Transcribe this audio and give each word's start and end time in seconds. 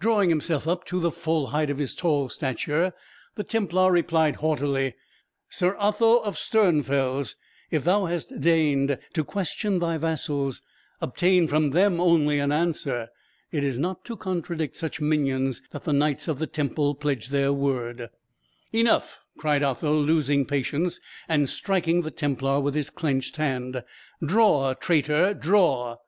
Drawing 0.00 0.30
himself 0.30 0.66
up 0.66 0.86
to 0.86 0.98
the 0.98 1.10
full 1.10 1.48
height 1.48 1.68
of 1.68 1.76
his 1.76 1.94
tall 1.94 2.30
stature, 2.30 2.94
the 3.34 3.44
Templar 3.44 3.92
replied 3.92 4.36
haughtily: 4.36 4.94
"Sir 5.50 5.76
Otho 5.78 6.20
of 6.20 6.36
Sternfels, 6.36 7.36
if 7.70 7.84
thou 7.84 8.06
hast 8.06 8.40
deigned 8.40 8.98
to 9.12 9.24
question 9.24 9.78
thy 9.78 9.98
vassals, 9.98 10.62
obtain 11.02 11.46
from 11.48 11.72
them 11.72 12.00
only 12.00 12.38
an 12.38 12.50
answer. 12.50 13.08
It 13.52 13.62
is 13.62 13.78
not 13.78 14.06
to 14.06 14.16
contradict 14.16 14.74
such 14.74 15.02
minions 15.02 15.60
that 15.72 15.84
the 15.84 15.92
knights 15.92 16.28
of 16.28 16.38
the 16.38 16.46
Temple 16.46 16.94
pledge 16.94 17.28
their 17.28 17.52
word!" 17.52 18.08
"Enough," 18.72 19.18
cried 19.36 19.62
Otho, 19.62 19.94
losing 19.94 20.46
patience, 20.46 20.98
and 21.28 21.46
striking 21.46 22.00
the 22.00 22.10
Templar 22.10 22.58
with 22.58 22.74
his 22.74 22.88
clenched 22.88 23.36
hand. 23.36 23.84
"Draw, 24.24 24.72
traitor, 24.80 25.34
draw!" 25.34 25.98